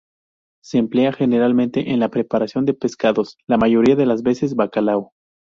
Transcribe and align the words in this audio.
Se 0.63 0.79
emplea 0.79 1.13
generalmente 1.13 1.91
en 1.91 1.99
la 1.99 2.09
preparación 2.09 2.65
de 2.65 2.73
pescados, 2.73 3.37
la 3.47 3.57
mayoría 3.59 3.95
de 3.95 4.07
las 4.07 4.23
veces 4.23 4.55
bacalao. 4.55 5.11